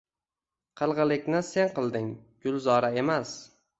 [0.81, 2.09] Qilg`ilikni sen qilding,
[2.47, 3.37] Gulzora emas